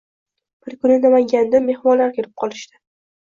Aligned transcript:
Bir 0.69 0.75
kuni 0.85 0.95
Namangandan 1.03 1.67
mehmonlar 1.67 2.17
kelib 2.17 2.33
qolishdi. 2.45 2.83